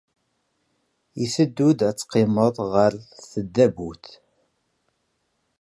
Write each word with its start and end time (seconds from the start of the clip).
I 1.23 1.25
teddud 1.33 1.79
ad 1.87 1.95
teqqimeḍ 1.97 2.55
ɣer 2.73 2.93
tdabut? 3.31 4.05